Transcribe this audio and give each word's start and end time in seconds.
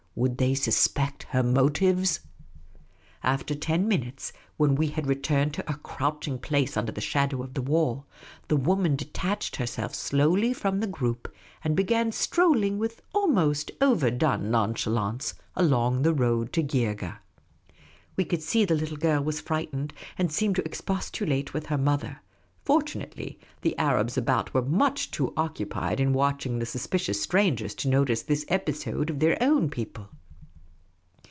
Would 0.13 0.39
they 0.39 0.55
suspect 0.55 1.23
her 1.29 1.41
motives? 1.41 2.19
After 3.23 3.55
ten 3.55 3.87
minutes, 3.87 4.33
when 4.57 4.75
we 4.75 4.87
had 4.87 5.07
returned 5.07 5.53
to 5.53 5.65
our 5.69 5.77
croucli 5.77 6.27
ing 6.27 6.37
place 6.39 6.75
under 6.75 6.91
the 6.91 6.99
shadow 6.99 7.41
of 7.41 7.53
the 7.53 7.61
wall, 7.61 8.05
the 8.49 8.57
woman 8.57 8.97
detached 8.97 9.55
herself 9.55 9.95
slowly 9.95 10.51
from 10.53 10.81
the 10.81 10.85
group, 10.85 11.33
and 11.63 11.77
began 11.77 12.11
strolling 12.11 12.77
with 12.77 13.01
almost 13.15 13.71
overdone 13.79 14.51
nonchalance 14.51 15.35
along 15.55 16.01
the 16.01 16.13
road 16.13 16.51
to 16.53 16.61
Geergeh. 16.61 17.19
We 18.17 18.25
could 18.25 18.41
see 18.43 18.65
the 18.65 18.75
little 18.75 18.97
girl 18.97 19.23
was 19.23 19.39
frightened 19.39 19.93
and 20.17 20.29
seemed 20.29 20.57
to 20.57 20.65
expostulate 20.65 21.53
with 21.53 21.67
her 21.67 21.77
mother; 21.77 22.19
fortunately, 22.63 23.39
the 23.61 23.75
Arabs 23.79 24.19
about 24.19 24.53
were 24.53 24.61
too 24.61 24.67
much 24.69 25.19
occupied 25.35 25.99
in 25.99 26.13
watching 26.13 26.59
the 26.59 26.65
suspicious 26.65 27.19
strangers 27.19 27.73
to 27.73 27.89
notice 27.89 28.21
this 28.21 28.45
episode 28.49 29.09
of 29.09 29.19
their 29.19 29.35
own 29.41 29.67
people. 29.67 30.07